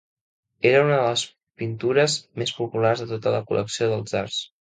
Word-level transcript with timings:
Era 0.69 0.77
una 0.85 0.95
de 0.99 1.01
les 1.07 1.25
pintures 1.63 2.15
més 2.43 2.53
populars 2.61 3.05
de 3.05 3.09
tota 3.13 3.35
la 3.37 3.43
col·lecció 3.51 3.91
dels 3.93 4.09
tsars. 4.13 4.41